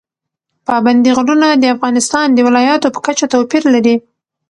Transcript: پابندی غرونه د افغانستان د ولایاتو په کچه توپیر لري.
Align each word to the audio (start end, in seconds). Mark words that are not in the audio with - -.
پابندی 0.67 1.11
غرونه 1.17 1.47
د 1.55 1.63
افغانستان 1.75 2.27
د 2.33 2.39
ولایاتو 2.47 2.87
په 2.95 2.99
کچه 3.05 3.25
توپیر 3.33 3.63
لري. 3.73 3.95